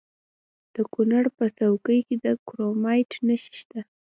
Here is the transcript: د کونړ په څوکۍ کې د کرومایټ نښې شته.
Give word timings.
د 0.73 0.75
کونړ 0.93 1.23
په 1.37 1.45
څوکۍ 1.57 1.99
کې 2.07 2.15
د 2.25 2.27
کرومایټ 2.47 3.11
نښې 3.27 3.53
شته. 3.59 3.79